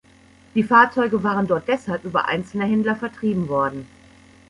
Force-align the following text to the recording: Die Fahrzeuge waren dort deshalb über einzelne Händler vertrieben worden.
Die 0.55 0.63
Fahrzeuge 0.63 1.21
waren 1.23 1.45
dort 1.45 1.67
deshalb 1.67 2.05
über 2.05 2.27
einzelne 2.27 2.65
Händler 2.65 2.95
vertrieben 2.95 3.47
worden. 3.49 3.85